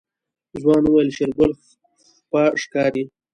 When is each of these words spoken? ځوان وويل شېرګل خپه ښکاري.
ځوان 0.61 0.83
وويل 0.85 1.09
شېرګل 1.17 1.51
خپه 2.21 2.41
ښکاري. 2.61 3.03